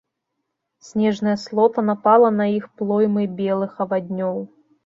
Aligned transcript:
Снежная 0.87 1.35
слота 1.43 1.83
напала 1.91 2.31
на 2.39 2.49
іх 2.57 2.65
плоймай 2.81 3.31
белых 3.43 3.71
аваднёў. 3.87 4.43